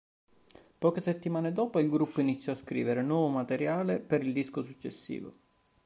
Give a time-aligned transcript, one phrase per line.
[0.79, 5.31] Poche settimane dopo il gruppo iniziò a scrivere nuovo materiale per il disco successivo.